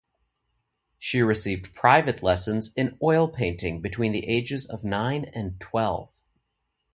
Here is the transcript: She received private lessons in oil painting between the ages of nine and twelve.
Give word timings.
She 0.97 1.21
received 1.21 1.75
private 1.75 2.23
lessons 2.23 2.73
in 2.75 2.97
oil 3.03 3.27
painting 3.27 3.81
between 3.81 4.13
the 4.13 4.27
ages 4.27 4.65
of 4.65 4.83
nine 4.83 5.25
and 5.25 5.59
twelve. 5.59 6.09